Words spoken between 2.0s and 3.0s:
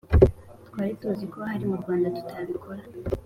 tutabikora,